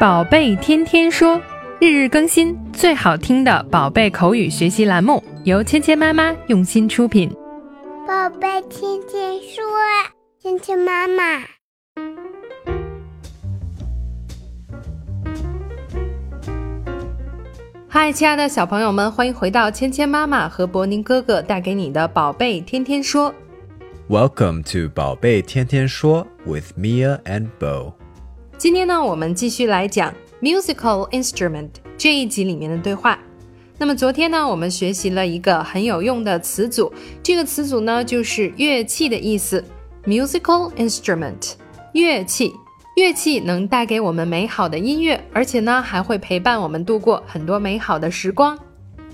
[0.00, 1.38] 宝贝天天说，
[1.78, 7.28] 日日更新，最好听的宝贝口语学习栏目，由芊芊妈妈用心出品。
[8.08, 9.62] 宝贝天天说，
[10.40, 11.42] 芊芊妈妈。
[17.86, 23.34] 嗨，亲爱的小朋友们，欢迎回到芊芊妈妈和博宁哥哥带给你的宝贝天天说。
[24.08, 27.92] Welcome to 宝贝天天说 with Mia and Bo。
[28.60, 33.18] 今天呢，我们继续来讲 musical instrument 这一集里面的对话。
[33.78, 39.64] 那么昨天呢，我们学习了一个很有用的词组，这个词组呢就是乐器的意思
[40.04, 41.54] ，musical instrument，
[41.94, 42.52] 乐器。
[42.96, 48.58] 乐器能带给我们美好的音乐，而且呢还会陪伴我们度过很多美好的时光。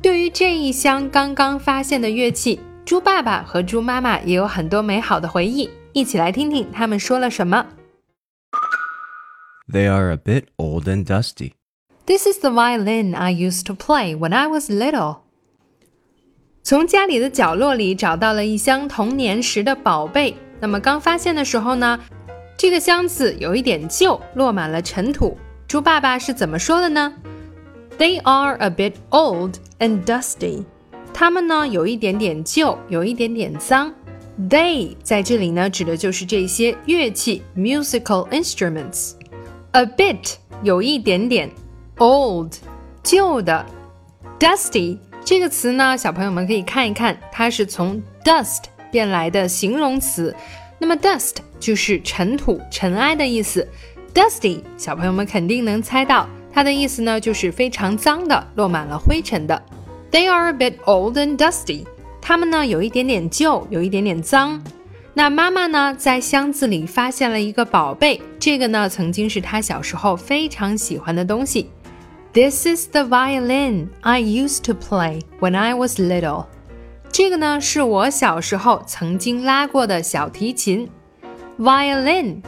[0.00, 5.68] 对于这一箱刚刚发现的乐器，猪爸爸和猪妈妈也有很多美好的回忆。
[5.92, 7.66] 一起来听听他们说了什么。
[9.71, 11.53] They are a bit old and dusty.
[12.05, 15.17] This is the violin I used to play when I was little.
[16.63, 20.35] 从家里的角落里找到了一箱童年时的宝贝。
[20.59, 21.99] 那么刚发现的时候呢，
[22.57, 25.37] 这个箱子有一点旧，落满了尘土。
[25.67, 27.13] 猪爸爸是怎么说的呢？
[27.97, 30.63] They are a bit old and dusty.
[31.13, 33.93] 它们呢有一点点旧，有一点点脏。
[34.49, 39.13] They 在这里呢指的就是这些乐器 musical instruments。
[39.72, 41.50] A bit 有一点点
[41.96, 42.52] ，old
[43.02, 43.64] 旧的
[44.38, 50.34] ，dusty 这个词呢，小朋友们可以看一看，它是从 dust 变来的形容词。
[50.78, 53.66] 那么 dust 就是尘土、尘埃的意思
[54.12, 59.62] ，dusty 小朋友们肯定能猜到，它的意思呢就是非常脏的，落满了灰尘的。
[60.10, 61.86] They are a bit old and dusty。
[62.20, 64.62] 它们呢有一点点旧，有一点点脏。
[65.14, 71.68] 那妈妈呢，在箱子里发现了一个宝贝，这个呢，曾经是她小时候非常喜欢的东西。
[72.32, 76.46] This is the violin I used to play when I was little。
[77.10, 80.88] 这个呢，是我小时候曾经拉过的小提琴。
[81.58, 82.40] Violin。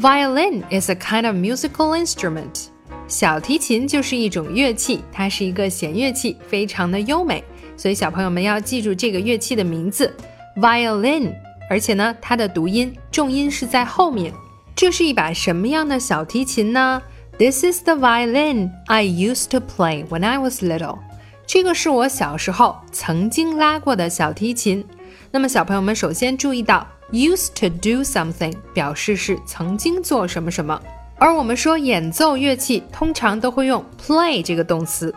[0.00, 2.66] Violin is a kind of musical instrument。
[3.06, 7.44] 小提琴就是一种乐器，它是一个弦乐器，非常的优美。
[7.76, 10.12] 所以小朋友们要记住这个乐器的名字
[10.56, 11.32] ，violin。
[11.68, 14.32] 而且呢，它的读音重音是在后面。
[14.74, 17.02] 这是一把什么样的小提琴呢
[17.38, 20.98] ？This is the violin I used to play when I was little。
[21.46, 24.84] 这个是我小时候曾经拉过的小提琴。
[25.30, 30.80] 那么小朋友们首先注意到，used to do something 表示是曾经做什么什么。
[31.18, 35.14] 而我们说演奏乐器通常都会用 play 这个动词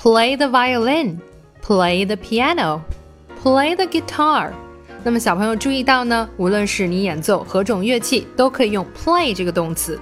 [0.00, 4.50] ，play the violin，play the piano，play the guitar。
[5.06, 10.00] 那么小朋友注意到呢，无论是你演奏何种乐器，都可以用 play 这个动词。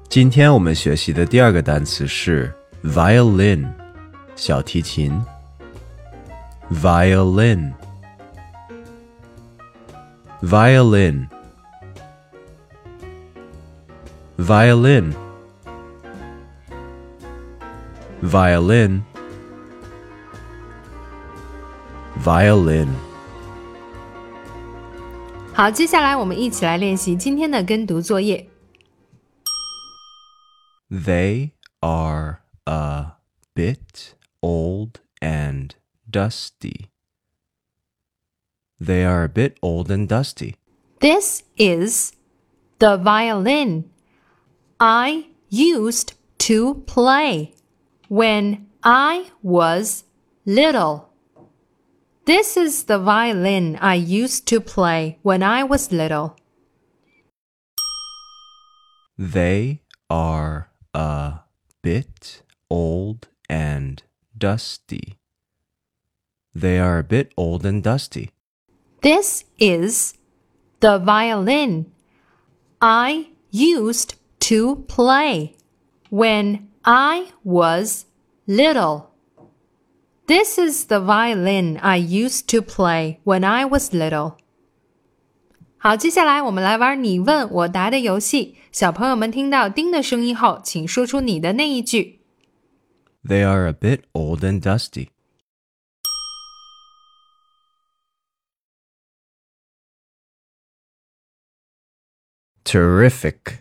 [0.09, 2.51] 今天我们学习的第二个单词是
[2.83, 3.63] violin，
[4.35, 5.23] 小提琴。
[6.73, 7.71] violin。
[10.41, 11.27] violin。
[14.39, 15.13] violin。
[18.23, 19.01] violin。
[22.25, 22.87] violin。
[25.53, 28.48] 好，接下来我们一起来练习今天的跟读作业。
[30.89, 33.11] They are a
[33.55, 35.75] bit old and
[36.09, 36.89] dusty.
[38.79, 40.55] They are a bit old and dusty.
[40.99, 42.13] This is
[42.79, 43.91] the violin
[44.79, 47.53] I used to play
[48.07, 50.05] when I was
[50.43, 51.09] little.
[52.25, 56.35] This is the violin I used to play when I was little.
[59.17, 61.39] They are a
[61.81, 64.03] bit old and
[64.37, 65.17] dusty.
[66.53, 68.31] They are a bit old and dusty.
[69.01, 70.15] This is
[70.79, 71.91] the violin
[72.81, 75.55] I used to play
[76.09, 78.05] when I was
[78.47, 79.11] little.
[80.27, 84.38] This is the violin I used to play when I was little.
[85.81, 88.57] 好，接下来我们来玩你问我答的游戏。
[88.69, 92.19] 小朋友们听到“叮”的声音后，请说出你的那一句。
[93.23, 95.07] They are a bit old and dusty.
[102.65, 103.59] Terrific.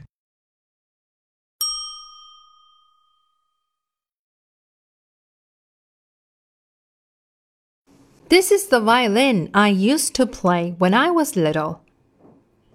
[8.29, 11.79] This is the violin I used to play when I was little.